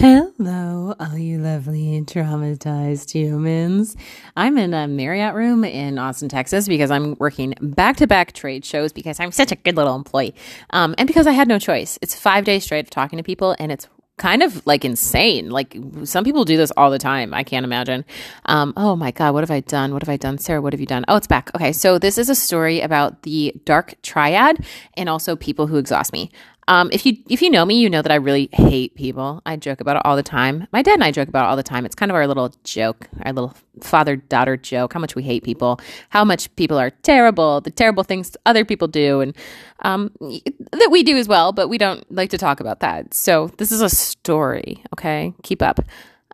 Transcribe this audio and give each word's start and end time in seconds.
Hello, 0.00 0.94
all 0.98 1.18
you 1.18 1.36
lovely 1.36 2.00
traumatized 2.06 3.12
humans. 3.12 3.98
I'm 4.34 4.56
in 4.56 4.72
a 4.72 4.88
Marriott 4.88 5.34
room 5.34 5.62
in 5.62 5.98
Austin, 5.98 6.30
Texas, 6.30 6.68
because 6.68 6.90
I'm 6.90 7.16
working 7.18 7.52
back 7.60 7.98
to 7.98 8.06
back 8.06 8.32
trade 8.32 8.64
shows 8.64 8.94
because 8.94 9.20
I'm 9.20 9.30
such 9.30 9.52
a 9.52 9.56
good 9.56 9.76
little 9.76 9.94
employee. 9.94 10.34
Um, 10.70 10.94
and 10.96 11.06
because 11.06 11.26
I 11.26 11.32
had 11.32 11.48
no 11.48 11.58
choice. 11.58 11.98
It's 12.00 12.18
five 12.18 12.46
days 12.46 12.64
straight 12.64 12.86
of 12.86 12.88
talking 12.88 13.18
to 13.18 13.22
people, 13.22 13.54
and 13.58 13.70
it's 13.70 13.88
kind 14.16 14.42
of 14.42 14.66
like 14.66 14.86
insane. 14.86 15.50
Like 15.50 15.76
some 16.04 16.24
people 16.24 16.46
do 16.46 16.56
this 16.56 16.72
all 16.78 16.90
the 16.90 16.98
time. 16.98 17.34
I 17.34 17.44
can't 17.44 17.64
imagine. 17.64 18.06
Um, 18.46 18.72
oh 18.78 18.96
my 18.96 19.10
God, 19.10 19.34
what 19.34 19.42
have 19.42 19.50
I 19.50 19.60
done? 19.60 19.92
What 19.92 20.02
have 20.02 20.08
I 20.08 20.16
done? 20.16 20.38
Sarah, 20.38 20.62
what 20.62 20.72
have 20.72 20.80
you 20.80 20.86
done? 20.86 21.04
Oh, 21.08 21.16
it's 21.16 21.26
back. 21.26 21.50
Okay. 21.54 21.72
So 21.74 21.98
this 21.98 22.16
is 22.16 22.30
a 22.30 22.34
story 22.34 22.80
about 22.80 23.22
the 23.22 23.54
dark 23.66 23.94
triad 24.02 24.64
and 24.94 25.10
also 25.10 25.36
people 25.36 25.66
who 25.66 25.76
exhaust 25.76 26.14
me. 26.14 26.30
Um, 26.70 26.88
if 26.92 27.04
you 27.04 27.16
if 27.28 27.42
you 27.42 27.50
know 27.50 27.66
me, 27.66 27.80
you 27.80 27.90
know 27.90 28.00
that 28.00 28.12
I 28.12 28.14
really 28.14 28.48
hate 28.52 28.94
people. 28.94 29.42
I 29.44 29.56
joke 29.56 29.80
about 29.80 29.96
it 29.96 30.02
all 30.04 30.14
the 30.14 30.22
time. 30.22 30.68
My 30.72 30.82
dad 30.82 30.94
and 30.94 31.04
I 31.04 31.10
joke 31.10 31.28
about 31.28 31.46
it 31.46 31.48
all 31.48 31.56
the 31.56 31.64
time. 31.64 31.84
It's 31.84 31.96
kind 31.96 32.12
of 32.12 32.16
our 32.16 32.28
little 32.28 32.54
joke, 32.62 33.08
our 33.24 33.32
little 33.32 33.54
father 33.82 34.14
daughter 34.14 34.56
joke. 34.56 34.92
How 34.92 35.00
much 35.00 35.16
we 35.16 35.24
hate 35.24 35.42
people, 35.42 35.80
how 36.10 36.24
much 36.24 36.54
people 36.54 36.78
are 36.78 36.90
terrible, 36.90 37.60
the 37.60 37.72
terrible 37.72 38.04
things 38.04 38.36
other 38.46 38.64
people 38.64 38.86
do, 38.86 39.20
and 39.20 39.36
um, 39.80 40.12
that 40.20 40.90
we 40.92 41.02
do 41.02 41.16
as 41.16 41.26
well. 41.26 41.52
But 41.52 41.66
we 41.68 41.76
don't 41.76 42.10
like 42.12 42.30
to 42.30 42.38
talk 42.38 42.60
about 42.60 42.80
that. 42.80 43.14
So 43.14 43.48
this 43.58 43.72
is 43.72 43.82
a 43.82 43.90
story. 43.90 44.84
Okay, 44.94 45.34
keep 45.42 45.62
up. 45.62 45.80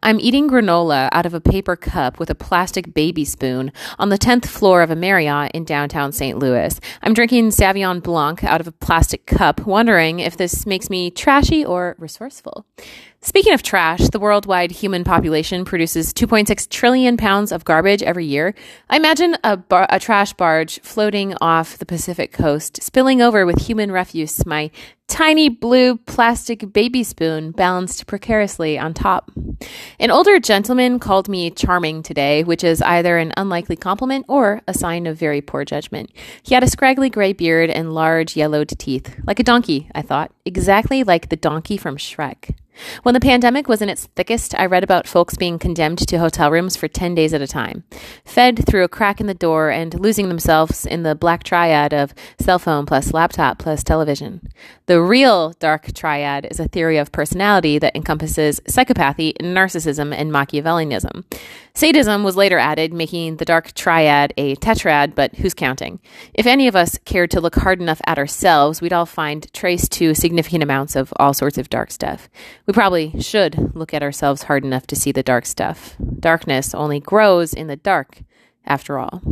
I'm 0.07 0.21
eating 0.21 0.49
granola 0.49 1.09
out 1.11 1.27
of 1.27 1.35
a 1.35 1.41
paper 1.41 1.75
cup 1.75 2.21
with 2.21 2.31
a 2.31 2.35
plastic 2.37 2.95
baby 2.95 3.25
spoon 3.25 3.73
on 3.99 4.09
the 4.09 4.17
10th 4.17 4.47
floor 4.47 4.83
of 4.83 4.89
a 4.93 4.95
Marriott 4.95 5.51
in 5.51 5.65
downtown 5.65 6.13
St. 6.13 6.39
Louis. 6.39 6.79
I'm 7.03 7.13
drinking 7.13 7.49
Sauvignon 7.49 8.05
Blanc 8.05 8.45
out 8.45 8.61
of 8.61 8.69
a 8.69 8.73
plastic 8.73 9.27
cup, 9.27 9.67
wondering 9.67 10.21
if 10.21 10.37
this 10.37 10.65
makes 10.65 10.89
me 10.89 11.11
trashy 11.11 11.65
or 11.65 11.97
resourceful. 11.99 12.65
Speaking 13.27 13.55
of 13.55 13.63
trash, 13.65 14.09
the 14.11 14.21
worldwide 14.21 14.71
human 14.71 15.03
population 15.03 15.65
produces 15.65 16.15
2.6 16.15 16.69
trillion 16.69 17.17
pounds 17.17 17.51
of 17.51 17.65
garbage 17.65 18.01
every 18.01 18.25
year. 18.25 18.55
I 18.89 18.99
imagine 18.99 19.37
a, 19.43 19.57
bar- 19.57 19.89
a 19.91 19.99
trash 19.99 20.33
barge 20.35 20.79
floating 20.83 21.35
off 21.41 21.77
the 21.79 21.87
Pacific 21.87 22.33
coast, 22.33 22.81
spilling 22.85 23.21
over 23.21 23.45
with 23.45 23.59
human 23.59 23.91
refuse, 23.91 24.47
my 24.47 24.71
tiny 25.09 25.49
blue 25.49 25.97
plastic 25.97 26.73
baby 26.73 27.03
spoon 27.03 27.51
balanced 27.51 28.07
precariously 28.07 28.79
on 28.79 28.95
top. 28.95 29.33
An 29.99 30.13
older 30.13 30.39
gentleman 30.39 31.01
called 31.01 31.29
me 31.29 31.51
charming 31.51 32.05
today, 32.05 32.45
which 32.45 32.63
is 32.63 32.81
either 32.81 33.19
an 33.19 33.33
unlikely 33.37 33.75
compliment 33.75 34.25
or 34.29 34.63
a 34.69 34.73
sign 34.73 35.05
of 35.09 35.19
very 35.19 35.41
poor 35.41 35.65
judgment. 35.65 36.13
He 36.45 36.55
had 36.55 36.63
a 36.63 36.71
scraggly 36.71 37.11
gray 37.11 37.33
beard 37.33 37.71
and 37.71 37.93
large 37.93 38.37
yellowed 38.37 38.69
teeth, 38.79 39.19
like 39.27 39.41
a 39.41 39.45
donkey, 39.45 39.91
I 39.97 40.03
thought, 40.03 40.31
exactly 40.45 41.03
like 41.03 41.29
the 41.29 41.37
donkey 41.37 41.77
from 41.77 41.97
Shrek. 41.97 42.55
When 43.03 43.15
the 43.15 43.21
pandemic 43.21 43.69
was 43.69 43.83
in 43.83 43.89
its 43.89 44.07
thickest, 44.17 44.55
I 44.55 44.67
read 44.67 44.85
about 44.85 45.07
folks 45.07 45.37
being 45.37 45.59
condemned 45.59 45.99
to 46.09 46.19
hotel 46.19 46.51
rooms 46.51 46.77
for 46.77 46.89
10 46.89 47.15
days 47.15 47.33
at 47.33 47.41
a 47.41 47.47
time, 47.47 47.85
fed 48.25 48.67
through 48.67 48.85
a 48.85 48.89
crack 48.89 49.21
in 49.21 49.27
the 49.27 49.35
door 49.35 49.71
and 49.71 49.99
losing 49.99 50.29
themselves 50.29 50.87
in 50.87 51.03
the 51.03 51.15
black 51.15 51.45
triad 51.45 51.93
of 51.93 52.15
cell 52.39 52.59
phone 52.59 52.87
plus 52.87 53.13
laptop 53.13 53.59
plus 53.59 53.83
television. 53.83 54.49
The 54.87 55.01
real 55.01 55.53
dark 55.59 55.93
triad 55.95 56.47
is 56.51 56.61
a 56.61 56.69
theory 56.69 56.99
of 56.99 57.13
personality 57.13 57.79
that 57.79 57.97
encompasses 57.97 58.61
psychopathy, 58.61 59.37
narcissism, 59.39 60.15
and 60.15 60.31
Machiavellianism. 60.31 61.25
Sadism 61.75 62.25
was 62.25 62.37
later 62.37 62.59
added, 62.59 62.95
making 62.95 63.37
the 63.37 63.45
dark 63.45 63.75
triad 63.75 64.33
a 64.39 64.57
tetrad, 64.57 65.15
but 65.15 65.35
who's 65.35 65.53
counting? 65.53 66.01
If 66.33 66.47
any 66.47 66.69
of 66.69 66.75
us 66.75 66.99
cared 67.05 67.31
to 67.33 67.41
look 67.41 67.57
hard 67.57 67.83
enough 67.83 68.01
at 68.07 68.17
ourselves, 68.17 68.81
we'd 68.81 68.95
all 68.95 69.05
find 69.05 69.53
trace 69.53 69.87
to 69.91 70.15
significant 70.15 70.63
amounts 70.63 70.97
of 70.97 71.13
all 71.17 71.35
sorts 71.35 71.59
of 71.59 71.69
dark 71.69 71.91
stuff. 71.91 72.31
We 72.67 72.73
probably 72.73 73.21
should 73.21 73.77
look 73.77 73.95
at 73.95 74.03
ourselves 74.03 74.45
hard 74.45 74.65
enough 74.65 74.87
to 74.89 74.97
see 74.97 75.13
the 75.13 75.23
dark 75.23 75.47
stuff. 75.47 75.97
Darkness 76.19 76.75
only 76.75 76.99
grows 76.99 77.55
in 77.55 77.69
the 77.69 77.77
dark, 77.77 78.23
after 78.65 78.99
all. 78.99 79.23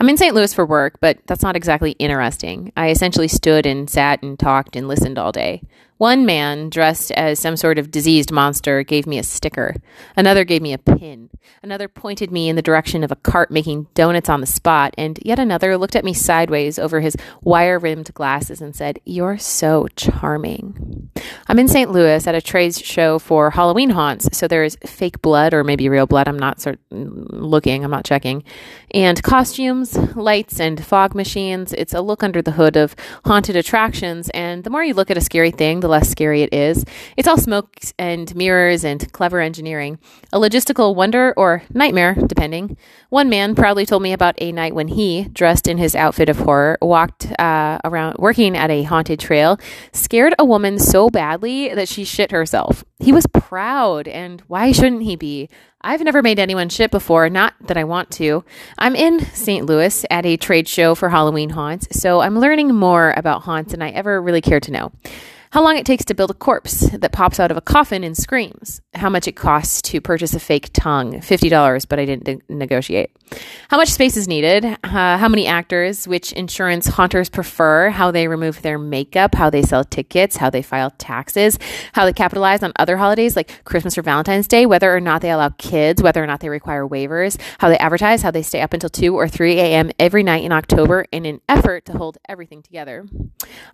I'm 0.00 0.08
in 0.08 0.16
St. 0.16 0.34
Louis 0.34 0.52
for 0.52 0.66
work, 0.66 0.98
but 1.00 1.18
that's 1.26 1.42
not 1.42 1.56
exactly 1.56 1.92
interesting. 1.92 2.72
I 2.76 2.90
essentially 2.90 3.28
stood 3.28 3.66
and 3.66 3.88
sat 3.88 4.22
and 4.22 4.38
talked 4.38 4.76
and 4.76 4.88
listened 4.88 5.18
all 5.18 5.32
day. 5.32 5.62
One 5.98 6.24
man, 6.24 6.70
dressed 6.70 7.10
as 7.12 7.40
some 7.40 7.56
sort 7.56 7.76
of 7.78 7.90
diseased 7.90 8.30
monster, 8.30 8.84
gave 8.84 9.06
me 9.06 9.18
a 9.18 9.24
sticker. 9.24 9.74
Another 10.16 10.44
gave 10.44 10.62
me 10.62 10.72
a 10.72 10.78
pin. 10.78 11.28
Another 11.60 11.88
pointed 11.88 12.30
me 12.30 12.48
in 12.48 12.54
the 12.54 12.62
direction 12.62 13.02
of 13.02 13.10
a 13.10 13.16
cart 13.16 13.50
making 13.50 13.88
donuts 13.94 14.28
on 14.28 14.40
the 14.40 14.46
spot. 14.46 14.94
And 14.96 15.18
yet 15.22 15.40
another 15.40 15.76
looked 15.76 15.96
at 15.96 16.04
me 16.04 16.14
sideways 16.14 16.78
over 16.78 17.00
his 17.00 17.16
wire 17.42 17.80
rimmed 17.80 18.14
glasses 18.14 18.60
and 18.60 18.76
said, 18.76 19.00
You're 19.04 19.38
so 19.38 19.88
charming. 19.96 21.10
I'm 21.48 21.58
in 21.58 21.66
St. 21.66 21.90
Louis 21.90 22.24
at 22.26 22.34
a 22.34 22.40
trade 22.40 22.76
show 22.76 23.18
for 23.18 23.50
Halloween 23.50 23.90
haunts. 23.90 24.36
So 24.36 24.46
there's 24.46 24.76
fake 24.86 25.20
blood 25.20 25.52
or 25.52 25.64
maybe 25.64 25.88
real 25.88 26.06
blood. 26.06 26.28
I'm 26.28 26.38
not 26.38 26.60
sort 26.60 26.78
looking, 26.90 27.84
I'm 27.84 27.90
not 27.90 28.04
checking. 28.04 28.44
And 28.92 29.20
costumes, 29.22 29.96
lights, 30.14 30.60
and 30.60 30.84
fog 30.84 31.14
machines. 31.14 31.72
It's 31.72 31.94
a 31.94 32.00
look 32.00 32.22
under 32.22 32.40
the 32.40 32.52
hood 32.52 32.76
of 32.76 32.94
haunted 33.24 33.56
attractions. 33.56 34.30
And 34.30 34.62
the 34.62 34.70
more 34.70 34.84
you 34.84 34.94
look 34.94 35.10
at 35.10 35.16
a 35.16 35.22
scary 35.22 35.50
thing, 35.50 35.80
the 35.80 35.87
the 35.88 35.92
less 35.92 36.08
scary 36.08 36.42
it 36.42 36.52
is. 36.52 36.84
It's 37.16 37.26
all 37.26 37.38
smoke 37.38 37.76
and 37.98 38.34
mirrors 38.36 38.84
and 38.84 39.10
clever 39.12 39.40
engineering. 39.40 39.98
A 40.32 40.38
logistical 40.38 40.94
wonder 40.94 41.32
or 41.36 41.62
nightmare, 41.72 42.14
depending. 42.14 42.76
One 43.08 43.28
man 43.30 43.54
proudly 43.54 43.86
told 43.86 44.02
me 44.02 44.12
about 44.12 44.34
a 44.38 44.52
night 44.52 44.74
when 44.74 44.88
he, 44.88 45.24
dressed 45.32 45.66
in 45.66 45.78
his 45.78 45.94
outfit 45.94 46.28
of 46.28 46.40
horror, 46.40 46.76
walked 46.82 47.32
uh, 47.38 47.78
around 47.84 48.16
working 48.18 48.56
at 48.56 48.70
a 48.70 48.82
haunted 48.82 49.18
trail, 49.18 49.58
scared 49.92 50.34
a 50.38 50.44
woman 50.44 50.78
so 50.78 51.08
badly 51.08 51.74
that 51.74 51.88
she 51.88 52.04
shit 52.04 52.32
herself. 52.32 52.84
He 52.98 53.12
was 53.12 53.26
proud, 53.26 54.06
and 54.08 54.42
why 54.42 54.72
shouldn't 54.72 55.04
he 55.04 55.16
be? 55.16 55.48
I've 55.80 56.02
never 56.02 56.22
made 56.22 56.40
anyone 56.40 56.68
shit 56.68 56.90
before, 56.90 57.30
not 57.30 57.54
that 57.68 57.76
I 57.76 57.84
want 57.84 58.10
to. 58.12 58.44
I'm 58.78 58.96
in 58.96 59.20
St. 59.20 59.64
Louis 59.64 60.04
at 60.10 60.26
a 60.26 60.36
trade 60.36 60.66
show 60.66 60.96
for 60.96 61.08
Halloween 61.08 61.50
haunts, 61.50 61.86
so 61.98 62.20
I'm 62.20 62.38
learning 62.38 62.74
more 62.74 63.14
about 63.16 63.42
haunts 63.42 63.70
than 63.70 63.80
I 63.80 63.90
ever 63.90 64.20
really 64.20 64.40
cared 64.40 64.64
to 64.64 64.72
know 64.72 64.92
how 65.50 65.62
long 65.62 65.76
it 65.76 65.86
takes 65.86 66.04
to 66.06 66.14
build 66.14 66.30
a 66.30 66.34
corpse 66.34 66.90
that 66.90 67.12
pops 67.12 67.40
out 67.40 67.50
of 67.50 67.56
a 67.56 67.62
coffin 67.62 68.04
and 68.04 68.16
screams, 68.16 68.80
how 68.98 69.08
much 69.08 69.26
it 69.28 69.36
costs 69.36 69.80
to 69.82 70.00
purchase 70.00 70.34
a 70.34 70.40
fake 70.40 70.70
tongue, 70.72 71.14
$50, 71.14 71.88
but 71.88 71.98
I 71.98 72.04
didn't 72.04 72.24
de- 72.24 72.54
negotiate, 72.54 73.10
how 73.68 73.76
much 73.76 73.88
space 73.90 74.16
is 74.16 74.28
needed, 74.28 74.64
uh, 74.64 75.18
how 75.18 75.28
many 75.28 75.46
actors, 75.46 76.06
which 76.06 76.32
insurance 76.32 76.86
haunters 76.86 77.28
prefer, 77.28 77.90
how 77.90 78.10
they 78.10 78.28
remove 78.28 78.62
their 78.62 78.78
makeup, 78.78 79.34
how 79.34 79.50
they 79.50 79.62
sell 79.62 79.84
tickets, 79.84 80.36
how 80.36 80.50
they 80.50 80.62
file 80.62 80.90
taxes, 80.98 81.58
how 81.92 82.04
they 82.04 82.12
capitalize 82.12 82.62
on 82.62 82.72
other 82.76 82.96
holidays 82.96 83.36
like 83.36 83.64
Christmas 83.64 83.96
or 83.96 84.02
Valentine's 84.02 84.48
Day, 84.48 84.66
whether 84.66 84.94
or 84.94 85.00
not 85.00 85.22
they 85.22 85.30
allow 85.30 85.50
kids, 85.50 86.02
whether 86.02 86.22
or 86.22 86.26
not 86.26 86.40
they 86.40 86.48
require 86.48 86.86
waivers, 86.86 87.40
how 87.58 87.68
they 87.68 87.78
advertise, 87.78 88.22
how 88.22 88.30
they 88.30 88.42
stay 88.42 88.60
up 88.60 88.72
until 88.72 88.90
2 88.90 89.14
or 89.14 89.28
3 89.28 89.58
a.m. 89.58 89.90
every 89.98 90.22
night 90.22 90.44
in 90.44 90.52
October 90.52 91.06
in 91.12 91.24
an 91.24 91.40
effort 91.48 91.84
to 91.86 91.92
hold 91.96 92.18
everything 92.28 92.62
together. 92.62 93.06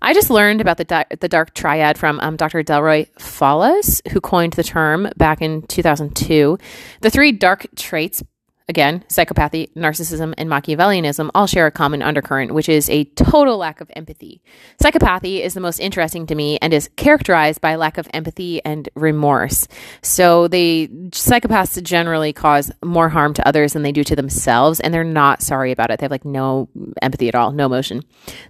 I 0.02 0.14
just 0.14 0.30
learned 0.30 0.60
about 0.60 0.76
the, 0.78 0.84
di- 0.84 1.06
the 1.20 1.28
dark 1.28 1.54
triad 1.54 1.98
from 1.98 2.20
um, 2.20 2.36
Dr. 2.36 2.62
Delroy 2.62 3.08
Paulhus, 3.18 4.00
who 4.10 4.20
coined 4.20 4.54
the 4.54 4.62
term 4.62 5.08
back 5.16 5.40
in 5.40 5.62
2002. 5.62 6.58
The 7.00 7.10
three 7.10 7.32
dark 7.32 7.66
traits 7.76 8.22
Again, 8.66 9.04
psychopathy, 9.08 9.70
narcissism, 9.74 10.32
and 10.38 10.48
Machiavellianism 10.48 11.30
all 11.34 11.46
share 11.46 11.66
a 11.66 11.70
common 11.70 12.00
undercurrent, 12.00 12.54
which 12.54 12.70
is 12.70 12.88
a 12.88 13.04
total 13.04 13.58
lack 13.58 13.82
of 13.82 13.90
empathy. 13.94 14.40
Psychopathy 14.82 15.40
is 15.40 15.52
the 15.52 15.60
most 15.60 15.80
interesting 15.80 16.26
to 16.26 16.34
me 16.34 16.56
and 16.62 16.72
is 16.72 16.88
characterized 16.96 17.60
by 17.60 17.76
lack 17.76 17.98
of 17.98 18.08
empathy 18.14 18.64
and 18.64 18.88
remorse. 18.94 19.68
So 20.00 20.48
they 20.48 20.86
psychopaths 20.88 21.82
generally 21.82 22.32
cause 22.32 22.72
more 22.82 23.10
harm 23.10 23.34
to 23.34 23.46
others 23.46 23.74
than 23.74 23.82
they 23.82 23.92
do 23.92 24.02
to 24.02 24.16
themselves, 24.16 24.80
and 24.80 24.94
they're 24.94 25.04
not 25.04 25.42
sorry 25.42 25.70
about 25.70 25.90
it. 25.90 26.00
They 26.00 26.04
have 26.04 26.10
like 26.10 26.24
no 26.24 26.70
empathy 27.02 27.28
at 27.28 27.34
all, 27.34 27.52
no 27.52 27.66
emotion. 27.66 28.02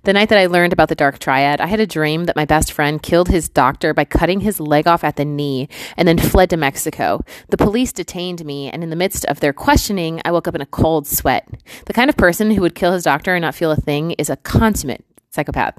The 0.05 0.13
night 0.13 0.29
that 0.29 0.39
I 0.39 0.47
learned 0.47 0.73
about 0.73 0.91
the 0.91 0.95
dark 0.95 1.19
triad, 1.19 1.61
I 1.61 1.67
had 1.67 1.81
a 1.81 1.89
dream 1.89 2.27
that 2.27 2.37
my 2.37 2.45
best 2.45 2.71
friend 2.71 3.03
killed 3.03 3.31
his 3.31 3.49
doctor 3.49 3.93
by 3.93 4.05
cutting 4.05 4.39
his 4.39 4.61
leg 4.61 4.87
off 4.87 5.03
at 5.03 5.17
the 5.17 5.25
knee 5.25 5.69
and 5.97 6.07
then 6.07 6.19
fled 6.19 6.51
to 6.51 6.57
Mexico. 6.57 7.21
The 7.49 7.57
police 7.57 7.93
detained 7.93 8.45
me, 8.45 8.71
and 8.71 8.85
in 8.85 8.91
the 8.91 8.97
midst 8.97 9.25
of 9.25 9.41
their 9.41 9.53
questioning, 9.53 10.04
morning, 10.05 10.23
I 10.25 10.33
woke 10.33 10.47
up 10.47 10.55
in 10.55 10.61
a 10.61 10.67
cold 10.67 11.07
sweat. 11.07 11.49
The 11.87 11.95
kind 11.95 12.11
of 12.11 12.17
person 12.17 12.51
who 12.51 12.61
would 12.61 12.75
kill 12.75 12.93
his 12.93 13.05
doctor 13.05 13.35
and 13.35 13.43
not 13.43 13.55
feel 13.55 13.71
a 13.71 13.77
thing 13.77 14.13
is 14.13 14.29
a 14.29 14.37
consummate 14.37 15.05
psychopath. 15.31 15.79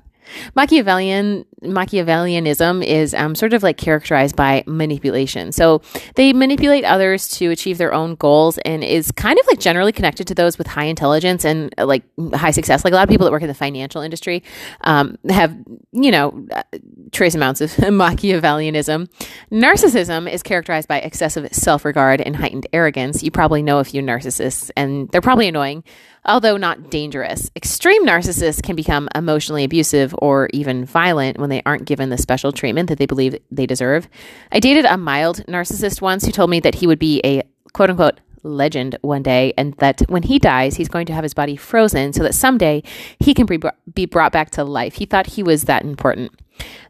Machiavellian 0.56 1.46
Machiavellianism 1.64 2.84
is 2.84 3.14
um, 3.14 3.36
sort 3.36 3.54
of 3.54 3.64
like 3.64 3.78
characterized 3.78 4.36
by 4.36 4.64
manipulation. 4.68 5.52
So 5.52 5.82
they 6.16 6.34
manipulate 6.34 6.84
others 6.84 7.28
to 7.38 7.50
achieve 7.50 7.78
their 7.78 7.94
own 7.94 8.16
goals, 8.16 8.58
and 8.60 8.84
is 8.84 9.12
kind 9.12 9.40
of 9.40 9.48
like 9.48 9.60
generally 9.60 9.92
connected 9.92 10.28
to 10.28 10.36
those 10.36 10.58
with 10.58 10.68
high 10.68 10.86
intelligence 10.86 11.46
and 11.46 11.74
like 11.78 12.04
high 12.34 12.52
success. 12.52 12.84
Like 12.84 12.94
a 12.94 12.96
lot 12.96 13.04
of 13.04 13.10
people 13.10 13.26
that 13.26 13.32
work 13.32 13.42
in 13.42 13.48
the 13.48 13.54
financial 13.54 14.02
industry 14.02 14.44
um, 14.82 15.18
have 15.30 15.56
you 15.92 16.12
know 16.12 16.46
uh, 16.52 16.64
trace 17.12 17.36
amounts 17.36 17.62
of 17.62 17.72
Machiavellianism. 17.78 19.10
Narcissism 19.52 20.32
is 20.32 20.44
characterized 20.44 20.88
by 20.88 21.00
excessive 21.00 21.54
self 21.54 21.86
regard 21.86 22.22
and 22.22 22.36
heightened 22.36 22.68
arrogance. 22.74 23.24
You 23.24 23.32
probably 23.32 23.64
know 23.64 23.80
a 23.80 23.84
few 23.84 24.02
narcissists, 24.02 24.72
and 24.76 25.10
they're 25.10 25.22
probably 25.22 25.48
annoying 25.48 25.84
although 26.26 26.58
not 26.58 26.90
dangerous. 26.90 27.52
Extreme 27.56 28.06
narcissists 28.06 28.62
can 28.62 28.76
become 28.76 29.08
emotionally 29.16 29.64
abusive 29.64 30.16
or 30.20 30.50
even 30.54 30.86
violent 30.86 31.38
when 31.46 31.52
they 31.52 31.62
aren't 31.64 31.86
given 31.86 32.10
the 32.10 32.18
special 32.18 32.52
treatment 32.52 32.90
that 32.90 32.98
they 32.98 33.06
believe 33.06 33.38
they 33.52 33.68
deserve. 33.68 34.10
I 34.52 34.60
dated 34.60 34.86
a 34.86 34.98
mild 34.98 35.46
narcissist 35.46 36.02
once 36.02 36.26
who 36.26 36.32
told 36.32 36.50
me 36.50 36.60
that 36.62 36.76
he 36.76 36.88
would 36.88 36.98
be 36.98 37.22
a 37.24 37.44
quote 37.72 37.92
unquote 37.92 38.20
legend 38.46 38.98
one 39.02 39.24
day 39.24 39.54
and 39.58 39.74
that 39.76 40.02
when 40.08 40.24
he 40.24 40.40
dies, 40.40 40.76
he's 40.76 40.90
going 40.90 41.06
to 41.08 41.14
have 41.14 41.24
his 41.24 41.34
body 41.34 41.56
frozen 41.56 42.14
so 42.14 42.24
that 42.24 42.36
someday 42.36 42.84
he 43.20 43.34
can 43.34 43.46
be 43.94 44.06
brought 44.06 44.32
back 44.32 44.52
to 44.52 44.64
life. 44.64 44.96
He 44.96 45.06
thought 45.06 45.28
he 45.28 45.44
was 45.44 45.64
that 45.64 45.84
important. 45.84 46.32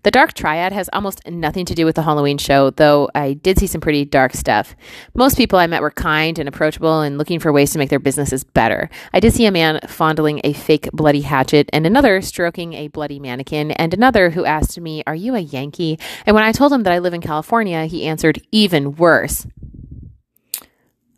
The 0.04 0.12
Dark 0.12 0.34
Triad 0.34 0.72
has 0.74 0.90
almost 0.94 1.28
nothing 1.28 1.66
to 1.66 1.74
do 1.74 1.86
with 1.86 1.96
the 1.96 2.04
Halloween 2.04 2.38
show, 2.38 2.70
though 2.70 3.10
I 3.16 3.34
did 3.34 3.58
see 3.58 3.66
some 3.66 3.82
pretty 3.82 4.06
dark 4.06 4.34
stuff. 4.34 4.76
Most 5.16 5.38
people 5.38 5.58
I 5.58 5.66
met 5.66 5.82
were 5.82 5.92
kind 5.92 6.38
and 6.38 6.48
approachable 6.48 7.02
and 7.02 7.18
looking 7.18 7.40
for 7.40 7.52
ways 7.52 7.72
to 7.72 7.80
make 7.80 7.90
their 7.90 8.00
businesses 8.00 8.44
better. 8.44 8.90
I 9.14 9.20
did 9.20 9.34
see 9.34 9.48
a 9.48 9.52
man 9.52 9.80
fondling 9.88 10.42
a 10.44 10.54
fake 10.54 10.92
bloody 10.92 11.22
hatchet, 11.22 11.70
and 11.74 11.88
another 11.88 12.22
stroking 12.22 12.74
a 12.74 12.90
bloody 12.90 13.20
mannequin, 13.20 13.72
and 13.72 13.94
another 13.94 14.30
who 14.30 14.46
asked 14.46 14.80
me, 14.80 15.04
Are 15.08 15.16
you 15.16 15.34
a 15.36 15.40
Yankee? 15.40 15.98
And 16.26 16.36
when 16.36 16.44
I 16.44 16.52
told 16.52 16.72
him 16.72 16.84
that 16.84 16.94
I 16.94 17.00
live 17.00 17.14
in 17.16 17.22
California, 17.22 17.86
he 17.86 18.06
answered, 18.06 18.46
Even 18.52 18.96
worse. 18.96 19.48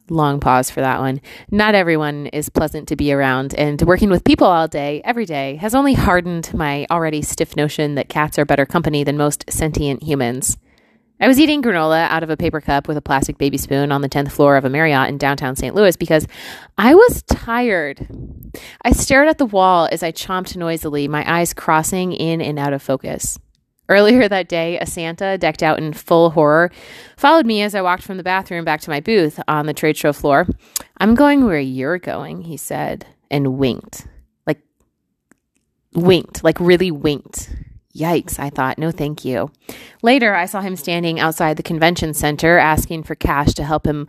Long 0.10 0.40
pause 0.40 0.70
for 0.70 0.80
that 0.82 1.00
one. 1.00 1.20
Not 1.52 1.76
everyone 1.76 2.28
is 2.28 2.50
pleasant 2.50 2.88
to 2.88 2.96
be 2.96 3.12
around, 3.12 3.54
and 3.56 3.82
working 3.82 4.10
with 4.10 4.24
people 4.24 4.48
all 4.48 4.68
day, 4.68 5.02
every 5.04 5.26
day, 5.26 5.58
has 5.58 5.76
only 5.76 5.96
hardened 5.96 6.54
my 6.54 6.88
already 6.90 7.22
stiff 7.22 7.56
notion 7.58 7.96
that 7.96 8.08
cats 8.08 8.40
are 8.40 8.46
better 8.46 8.66
company 8.66 9.04
than 9.04 9.18
most 9.18 9.44
sentient 9.50 10.04
humans. 10.04 10.58
I 11.20 11.28
was 11.28 11.40
eating 11.40 11.64
granola 11.64 12.08
out 12.10 12.22
of 12.22 12.30
a 12.30 12.38
paper 12.38 12.62
cup 12.62 12.88
with 12.88 12.96
a 12.96 13.02
plastic 13.02 13.38
baby 13.38 13.58
spoon 13.58 13.92
on 13.92 14.02
the 14.02 14.10
10th 14.10 14.32
floor 14.32 14.56
of 14.56 14.66
a 14.66 14.70
Marriott 14.70 15.10
in 15.10 15.18
downtown 15.18 15.56
St. 15.56 15.74
Louis 15.74 15.98
because 15.98 16.28
I 16.78 16.94
was 16.94 17.24
tired. 17.24 18.08
I 18.84 18.92
stared 18.92 19.28
at 19.28 19.40
the 19.40 19.46
wall 19.46 19.90
as 19.92 20.04
I 20.04 20.12
chomped 20.12 20.56
noisily, 20.56 21.08
my 21.08 21.26
eyes 21.30 21.56
crossing 21.56 22.14
in 22.14 22.40
and 22.40 22.60
out 22.60 22.72
of 22.72 22.84
focus. 22.84 23.40
Earlier 23.90 24.28
that 24.28 24.50
day, 24.50 24.78
a 24.80 24.86
Santa 24.86 25.38
decked 25.38 25.64
out 25.64 25.80
in 25.80 25.94
full 25.94 26.32
horror 26.32 26.72
followed 27.16 27.46
me 27.46 27.62
as 27.62 27.74
I 27.74 27.82
walked 27.82 28.04
from 28.04 28.18
the 28.18 28.24
bathroom 28.24 28.66
back 28.66 28.82
to 28.82 28.90
my 28.90 29.00
booth 29.00 29.40
on 29.48 29.66
the 29.66 29.74
trade 29.74 29.98
show 29.98 30.14
floor. 30.14 30.48
I'm 30.98 31.16
going 31.16 31.46
where 31.46 31.60
you're 31.60 32.00
going, 32.00 32.42
he 32.44 32.58
said, 32.58 33.06
and 33.32 33.58
winked. 33.58 34.08
Like, 34.46 34.60
winked, 35.94 36.44
like 36.44 36.60
really 36.60 36.92
winked. 36.92 37.56
Yikes, 37.96 38.38
I 38.38 38.50
thought, 38.50 38.78
no 38.78 38.92
thank 38.92 39.26
you. 39.26 39.52
Later, 40.04 40.36
I 40.36 40.46
saw 40.46 40.62
him 40.62 40.76
standing 40.76 41.20
outside 41.20 41.58
the 41.58 41.64
convention 41.64 42.14
center 42.14 42.58
asking 42.58 43.04
for 43.04 43.16
cash 43.16 43.54
to 43.56 43.64
help 43.64 43.88
him 43.88 44.08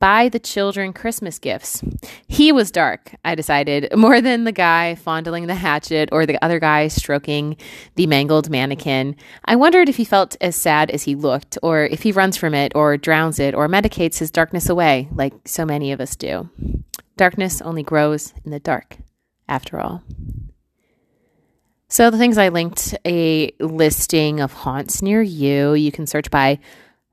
buy 0.00 0.28
the 0.28 0.38
children 0.38 0.92
Christmas 0.92 1.38
gifts. 1.38 1.82
He 2.26 2.52
was 2.52 2.70
dark, 2.70 3.14
I 3.24 3.34
decided, 3.34 3.88
more 3.96 4.20
than 4.20 4.44
the 4.44 4.52
guy 4.52 4.94
fondling 4.94 5.46
the 5.46 5.54
hatchet 5.54 6.08
or 6.12 6.26
the 6.26 6.42
other 6.44 6.60
guy 6.60 6.88
stroking 6.88 7.56
the 7.96 8.06
mangled 8.06 8.50
mannequin. 8.50 9.16
I 9.44 9.56
wondered 9.56 9.88
if 9.88 9.96
he 9.96 10.04
felt 10.04 10.36
as 10.40 10.56
sad 10.56 10.90
as 10.90 11.02
he 11.04 11.14
looked, 11.14 11.58
or 11.62 11.84
if 11.84 12.02
he 12.02 12.12
runs 12.12 12.36
from 12.36 12.54
it, 12.54 12.72
or 12.74 12.96
drowns 12.96 13.38
it, 13.38 13.54
or 13.54 13.68
medicates 13.68 14.18
his 14.18 14.30
darkness 14.30 14.68
away, 14.68 15.08
like 15.12 15.34
so 15.44 15.64
many 15.64 15.92
of 15.92 16.00
us 16.00 16.16
do. 16.16 16.48
Darkness 17.16 17.60
only 17.62 17.82
grows 17.82 18.32
in 18.44 18.52
the 18.52 18.60
dark, 18.60 18.98
after 19.48 19.80
all. 19.80 20.02
So, 21.90 22.10
the 22.10 22.18
things 22.18 22.36
I 22.36 22.50
linked 22.50 22.94
a 23.06 23.50
listing 23.60 24.40
of 24.40 24.52
haunts 24.52 25.00
near 25.00 25.22
you. 25.22 25.72
You 25.72 25.90
can 25.90 26.06
search 26.06 26.30
by 26.30 26.58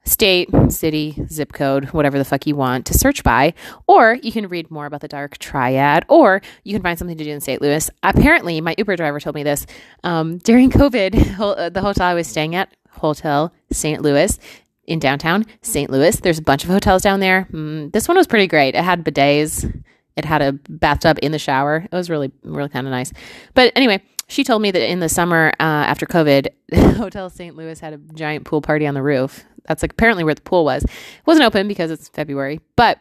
state, 0.06 0.50
city, 0.70 1.18
zip 1.30 1.52
code, 1.54 1.86
whatever 1.86 2.18
the 2.18 2.26
fuck 2.26 2.48
you 2.48 2.56
want 2.56 2.86
to 2.86 2.94
search 2.94 3.24
by. 3.24 3.54
Or 3.88 4.18
you 4.22 4.32
can 4.32 4.48
read 4.48 4.72
more 4.72 4.86
about 4.86 5.02
the 5.02 5.08
dark 5.08 5.38
triad, 5.38 6.06
or 6.08 6.42
you 6.64 6.74
can 6.74 6.82
find 6.82 6.98
something 6.98 7.18
to 7.18 7.24
do 7.24 7.32
in 7.32 7.42
St. 7.42 7.62
Louis. 7.62 7.90
Apparently, 8.04 8.62
my 8.62 8.76
Uber 8.78 8.96
driver 8.96 9.20
told 9.20 9.36
me 9.36 9.44
this 9.44 9.66
um, 10.04 10.38
during 10.40 10.70
COVID, 10.72 11.40
uh, 11.40 11.70
the 11.70 11.82
hotel 11.82 12.08
I 12.08 12.14
was 12.14 12.28
staying 12.28 12.56
at, 12.56 12.70
Hotel 12.92 13.54
St. 13.72 14.02
Louis, 14.02 14.40
in 14.88 15.00
downtown 15.00 15.46
St. 15.62 15.90
Louis. 15.90 16.16
There's 16.18 16.40
a 16.40 16.44
bunch 16.44 16.64
of 16.64 16.70
hotels 16.70 17.02
down 17.02 17.20
there. 17.20 17.48
Mm, 17.52 17.92
this 17.92 18.08
one 18.08 18.18
was 18.18 18.28
pretty 18.28 18.48
great. 18.48 18.76
It 18.76 18.84
had 18.84 19.04
bidets. 19.04 19.84
It 20.16 20.26
had 20.26 20.42
a 20.42 20.54
bathtub 20.54 21.20
in 21.22 21.32
the 21.32 21.40
shower. 21.40 21.88
It 21.92 21.96
was 21.96 22.10
really, 22.10 22.32
really 22.44 22.70
kind 22.70 22.88
of 22.88 22.92
nice. 22.92 23.12
But 23.54 23.74
anyway, 23.76 24.02
she 24.28 24.44
told 24.44 24.62
me 24.62 24.72
that 24.72 24.90
in 24.90 25.00
the 25.00 25.10
summer 25.10 25.52
uh, 25.60 25.64
after 25.64 26.06
COVID, 26.06 26.48
Hotel 26.98 27.30
St. 27.30 27.56
Louis 27.56 27.80
had 27.80 27.94
a 27.94 27.98
giant 28.14 28.46
pool 28.46 28.62
party 28.62 28.88
on 28.88 28.94
the 28.94 29.02
roof. 29.02 29.44
That's 29.68 29.82
like 29.82 29.94
apparently 29.94 30.24
where 30.24 30.36
the 30.36 30.42
pool 30.42 30.66
was. 30.66 30.84
It 30.84 30.92
wasn't 31.26 31.46
open 31.46 31.68
because 31.68 31.92
it's 31.92 32.10
February, 32.10 32.60
but 32.76 33.00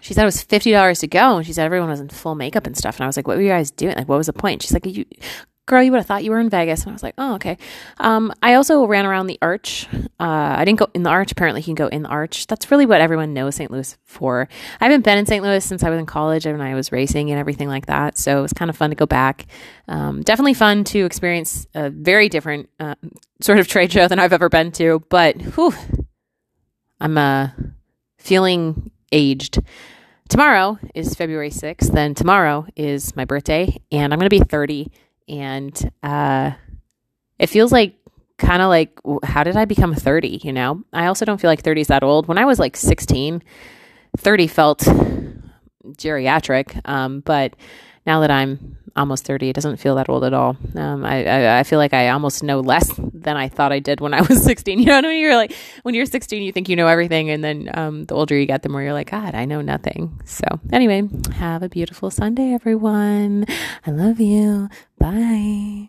she 0.00 0.14
said 0.14 0.22
it 0.22 0.26
was 0.26 0.42
fifty 0.42 0.72
dollars 0.72 1.00
to 1.00 1.06
go, 1.06 1.36
and 1.36 1.46
she 1.46 1.52
said 1.52 1.64
everyone 1.64 1.88
was 1.88 2.00
in 2.00 2.08
full 2.08 2.34
makeup 2.34 2.66
and 2.66 2.76
stuff. 2.76 2.96
And 2.96 3.04
I 3.04 3.06
was 3.06 3.16
like, 3.16 3.28
"What 3.28 3.36
were 3.36 3.42
you 3.42 3.50
guys 3.50 3.70
doing? 3.70 3.96
Like, 3.96 4.08
what 4.08 4.18
was 4.18 4.26
the 4.26 4.32
point?" 4.32 4.62
She's 4.62 4.72
like, 4.72 4.86
"You, 4.86 5.04
girl, 5.66 5.82
you 5.82 5.90
would 5.92 5.98
have 5.98 6.06
thought 6.06 6.24
you 6.24 6.30
were 6.30 6.40
in 6.40 6.50
Vegas. 6.50 6.82
And 6.82 6.90
I 6.90 6.92
was 6.92 7.02
like, 7.02 7.14
oh, 7.18 7.34
okay. 7.34 7.56
Um, 7.98 8.32
I 8.42 8.54
also 8.54 8.84
ran 8.86 9.06
around 9.06 9.26
the 9.26 9.38
arch. 9.40 9.86
Uh, 9.92 10.56
I 10.58 10.64
didn't 10.64 10.78
go 10.78 10.88
in 10.94 11.02
the 11.02 11.10
arch. 11.10 11.32
Apparently, 11.32 11.60
you 11.60 11.64
can 11.64 11.74
go 11.74 11.86
in 11.86 12.02
the 12.02 12.08
arch. 12.08 12.46
That's 12.46 12.70
really 12.70 12.86
what 12.86 13.00
everyone 13.00 13.32
knows 13.32 13.56
St. 13.56 13.70
Louis 13.70 13.96
for. 14.04 14.48
I 14.80 14.84
haven't 14.84 15.04
been 15.04 15.18
in 15.18 15.26
St. 15.26 15.42
Louis 15.42 15.64
since 15.64 15.82
I 15.82 15.90
was 15.90 15.98
in 15.98 16.06
college 16.06 16.46
and 16.46 16.62
I 16.62 16.74
was 16.74 16.90
racing 16.92 17.30
and 17.30 17.38
everything 17.38 17.68
like 17.68 17.86
that. 17.86 18.18
So 18.18 18.38
it 18.38 18.42
was 18.42 18.52
kind 18.52 18.70
of 18.70 18.76
fun 18.76 18.90
to 18.90 18.96
go 18.96 19.06
back. 19.06 19.46
Um, 19.88 20.22
definitely 20.22 20.54
fun 20.54 20.84
to 20.84 21.04
experience 21.04 21.66
a 21.74 21.90
very 21.90 22.28
different 22.28 22.68
uh, 22.80 22.96
sort 23.40 23.58
of 23.58 23.68
trade 23.68 23.92
show 23.92 24.08
than 24.08 24.18
I've 24.18 24.32
ever 24.32 24.48
been 24.48 24.72
to. 24.72 25.02
But 25.08 25.40
whew, 25.40 25.74
I'm 27.00 27.16
uh, 27.16 27.48
feeling 28.18 28.90
aged. 29.12 29.60
Tomorrow 30.28 30.78
is 30.94 31.14
February 31.14 31.50
6th. 31.50 31.92
Then 31.92 32.14
tomorrow 32.14 32.66
is 32.74 33.14
my 33.14 33.26
birthday, 33.26 33.76
and 33.92 34.12
I'm 34.12 34.18
going 34.18 34.30
to 34.30 34.38
be 34.38 34.40
30 34.40 34.90
and 35.28 35.92
uh, 36.02 36.52
it 37.38 37.48
feels 37.48 37.72
like 37.72 37.96
kind 38.38 38.62
of 38.62 38.68
like 38.68 38.98
how 39.22 39.44
did 39.44 39.56
I 39.56 39.64
become 39.64 39.94
30, 39.94 40.40
you 40.42 40.52
know? 40.52 40.82
I 40.92 41.06
also 41.06 41.24
don't 41.24 41.40
feel 41.40 41.50
like 41.50 41.62
30 41.62 41.82
is 41.82 41.86
that 41.88 42.02
old. 42.02 42.26
When 42.26 42.38
I 42.38 42.44
was 42.44 42.58
like 42.58 42.76
16, 42.76 43.42
30 44.16 44.46
felt 44.46 44.80
geriatric, 44.80 46.88
um, 46.88 47.20
but 47.20 47.54
now 48.06 48.20
that 48.20 48.30
I'm 48.30 48.78
almost 48.96 49.24
30, 49.24 49.50
it 49.50 49.52
doesn't 49.54 49.78
feel 49.78 49.94
that 49.96 50.08
old 50.08 50.24
at 50.24 50.34
all. 50.34 50.56
Um, 50.76 51.04
I, 51.04 51.24
I, 51.24 51.58
I, 51.60 51.62
feel 51.62 51.78
like 51.78 51.94
I 51.94 52.08
almost 52.08 52.42
know 52.42 52.60
less 52.60 52.90
than 53.22 53.36
I 53.36 53.48
thought 53.48 53.72
I 53.72 53.78
did 53.78 54.00
when 54.00 54.14
I 54.14 54.20
was 54.28 54.42
16. 54.42 54.78
You 54.78 54.86
know 54.86 54.96
what 54.96 55.04
I 55.04 55.08
mean? 55.08 55.20
You're 55.20 55.36
like, 55.36 55.54
when 55.82 55.94
you're 55.94 56.06
16, 56.06 56.42
you 56.42 56.52
think 56.52 56.68
you 56.68 56.76
know 56.76 56.86
everything. 56.86 57.30
And 57.30 57.42
then 57.42 57.70
um, 57.74 58.04
the 58.04 58.14
older 58.14 58.38
you 58.38 58.46
get, 58.46 58.62
the 58.62 58.68
more 58.68 58.82
you're 58.82 58.92
like, 58.92 59.10
God, 59.10 59.34
I 59.34 59.44
know 59.44 59.60
nothing. 59.60 60.20
So, 60.24 60.44
anyway, 60.72 61.08
have 61.34 61.62
a 61.62 61.68
beautiful 61.68 62.10
Sunday, 62.10 62.52
everyone. 62.52 63.46
I 63.86 63.90
love 63.90 64.20
you. 64.20 64.68
Bye. 64.98 65.80